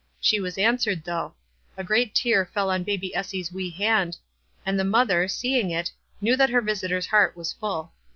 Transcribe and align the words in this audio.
She 0.19 0.39
was 0.39 0.57
answered, 0.57 1.03
though. 1.03 1.35
A 1.77 1.83
great 1.83 2.15
tear 2.15 2.43
fell 2.43 2.71
on 2.71 2.83
baby 2.83 3.15
Essie's 3.15 3.51
wee 3.51 3.69
hand, 3.69 4.17
and 4.65 4.79
the 4.79 4.83
mother, 4.83 5.27
see 5.27 5.59
ing 5.59 5.69
it, 5.69 5.91
knew 6.21 6.35
that 6.37 6.49
her 6.49 6.59
visitor's 6.61 7.05
heart 7.05 7.37
was 7.37 7.53
full. 7.53 7.91